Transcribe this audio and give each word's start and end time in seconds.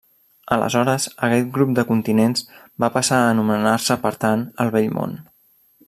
Aleshores 0.53 1.03
aquest 1.27 1.51
grup 1.57 1.75
de 1.79 1.83
continents 1.91 2.47
van 2.85 2.95
passar 2.97 3.21
a 3.21 3.29
anomenar-se, 3.35 3.99
per 4.07 4.15
tant, 4.27 4.47
el 4.65 4.75
Vell 4.79 4.91
Món. 4.99 5.17